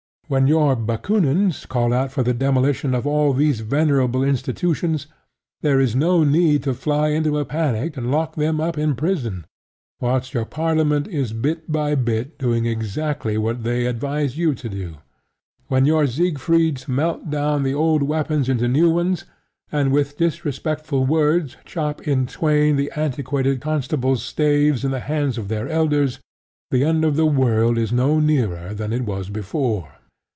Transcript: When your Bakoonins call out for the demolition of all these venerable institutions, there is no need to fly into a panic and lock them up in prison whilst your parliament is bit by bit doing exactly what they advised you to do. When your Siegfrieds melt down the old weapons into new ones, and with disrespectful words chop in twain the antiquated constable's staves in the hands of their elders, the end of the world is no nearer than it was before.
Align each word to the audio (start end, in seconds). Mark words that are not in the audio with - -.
When 0.27 0.47
your 0.47 0.77
Bakoonins 0.77 1.65
call 1.67 1.91
out 1.91 2.09
for 2.09 2.23
the 2.23 2.33
demolition 2.33 2.95
of 2.95 3.05
all 3.05 3.33
these 3.33 3.59
venerable 3.59 4.23
institutions, 4.23 5.07
there 5.59 5.77
is 5.81 5.93
no 5.93 6.23
need 6.23 6.63
to 6.63 6.73
fly 6.73 7.09
into 7.09 7.37
a 7.37 7.43
panic 7.43 7.97
and 7.97 8.09
lock 8.09 8.35
them 8.37 8.61
up 8.61 8.77
in 8.77 8.95
prison 8.95 9.43
whilst 9.99 10.33
your 10.33 10.45
parliament 10.45 11.05
is 11.09 11.33
bit 11.33 11.69
by 11.69 11.95
bit 11.95 12.37
doing 12.39 12.65
exactly 12.65 13.37
what 13.37 13.63
they 13.65 13.85
advised 13.85 14.37
you 14.37 14.55
to 14.55 14.69
do. 14.69 14.95
When 15.67 15.83
your 15.85 16.05
Siegfrieds 16.07 16.87
melt 16.87 17.29
down 17.29 17.63
the 17.63 17.73
old 17.73 18.01
weapons 18.01 18.47
into 18.47 18.69
new 18.69 18.89
ones, 18.89 19.25
and 19.69 19.91
with 19.91 20.15
disrespectful 20.17 21.05
words 21.05 21.57
chop 21.65 22.07
in 22.07 22.25
twain 22.25 22.77
the 22.77 22.89
antiquated 22.95 23.59
constable's 23.59 24.23
staves 24.23 24.85
in 24.85 24.91
the 24.91 25.01
hands 25.01 25.37
of 25.37 25.49
their 25.49 25.67
elders, 25.67 26.19
the 26.69 26.85
end 26.85 27.03
of 27.03 27.17
the 27.17 27.25
world 27.25 27.77
is 27.77 27.91
no 27.91 28.21
nearer 28.21 28.73
than 28.73 28.93
it 28.93 29.03
was 29.03 29.29
before. 29.29 29.91